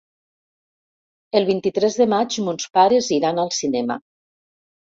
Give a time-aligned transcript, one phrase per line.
[1.41, 4.03] El vint-i-tres de maig mons pares iran al cinema.